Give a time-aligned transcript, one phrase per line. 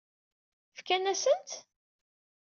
[0.77, 1.51] Fkan-asen-tt?